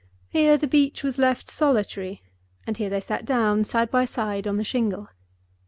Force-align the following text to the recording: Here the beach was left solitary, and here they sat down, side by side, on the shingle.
Here 0.29 0.57
the 0.57 0.65
beach 0.65 1.03
was 1.03 1.19
left 1.19 1.47
solitary, 1.47 2.23
and 2.65 2.75
here 2.75 2.89
they 2.89 3.01
sat 3.01 3.23
down, 3.23 3.63
side 3.65 3.91
by 3.91 4.05
side, 4.05 4.47
on 4.47 4.57
the 4.57 4.63
shingle. 4.63 5.09